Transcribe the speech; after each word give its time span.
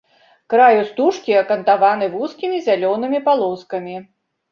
Краю 0.51 0.79
стужкі 0.91 1.35
акантаваны 1.41 2.07
вузкімі 2.13 2.57
зялёнымі 2.69 3.19
палоскамі. 3.29 3.95